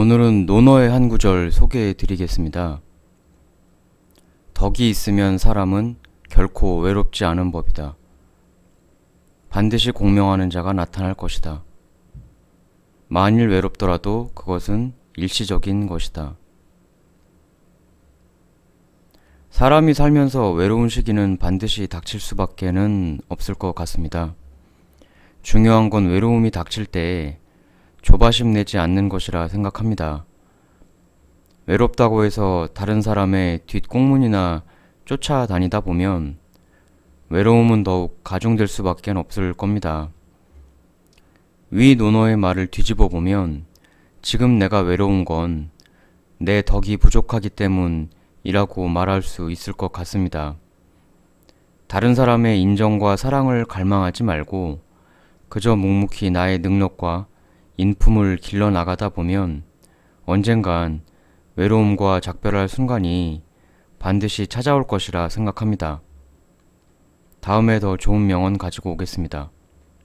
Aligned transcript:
오늘은 0.00 0.46
논어의 0.46 0.88
한 0.88 1.10
구절 1.10 1.52
소개해 1.52 1.92
드리겠습니다. 1.92 2.80
덕이 4.54 4.88
있으면 4.88 5.36
사람은 5.36 5.96
결코 6.30 6.78
외롭지 6.78 7.26
않은 7.26 7.52
법이다. 7.52 7.96
반드시 9.50 9.90
공명하는 9.90 10.48
자가 10.48 10.72
나타날 10.72 11.12
것이다. 11.12 11.64
만일 13.08 13.50
외롭더라도 13.50 14.30
그것은 14.34 14.94
일시적인 15.16 15.86
것이다. 15.86 16.34
사람이 19.50 19.92
살면서 19.92 20.52
외로운 20.52 20.88
시기는 20.88 21.36
반드시 21.36 21.86
닥칠 21.86 22.20
수밖에는 22.20 23.20
없을 23.28 23.54
것 23.54 23.74
같습니다. 23.74 24.34
중요한 25.42 25.90
건 25.90 26.08
외로움이 26.08 26.52
닥칠 26.52 26.86
때에 26.86 27.39
조바심 28.02 28.52
내지 28.52 28.78
않는 28.78 29.08
것이라 29.08 29.48
생각합니다. 29.48 30.24
외롭다고 31.66 32.24
해서 32.24 32.68
다른 32.74 33.02
사람의 33.02 33.60
뒷공문이나 33.66 34.62
쫓아다니다 35.04 35.80
보면 35.80 36.38
외로움은 37.28 37.84
더욱 37.84 38.20
가중될 38.24 38.66
수밖에 38.66 39.12
없을 39.12 39.52
겁니다. 39.52 40.10
위 41.70 41.94
논어의 41.94 42.36
말을 42.36 42.66
뒤집어 42.66 43.08
보면 43.08 43.66
지금 44.22 44.58
내가 44.58 44.80
외로운 44.80 45.24
건 45.24 45.70
내 46.42 46.62
덕이 46.62 46.96
부족하기 46.96 47.50
때문이라고 47.50 48.88
말할 48.88 49.20
수 49.20 49.50
있을 49.50 49.74
것 49.74 49.92
같습니다. 49.92 50.56
다른 51.86 52.14
사람의 52.14 52.62
인정과 52.62 53.16
사랑을 53.16 53.66
갈망하지 53.66 54.22
말고 54.22 54.80
그저 55.50 55.76
묵묵히 55.76 56.30
나의 56.30 56.60
능력과 56.60 57.26
인품을 57.80 58.36
길러 58.36 58.70
나가다 58.70 59.08
보면 59.08 59.62
언젠간 60.26 61.00
외로움과 61.56 62.20
작별할 62.20 62.68
순간이 62.68 63.42
반드시 63.98 64.46
찾아올 64.46 64.86
것이라 64.86 65.30
생각합니다. 65.30 66.02
다음에 67.40 67.80
더 67.80 67.96
좋은 67.96 68.26
명언 68.26 68.58
가지고 68.58 68.92
오겠습니다. 68.92 69.50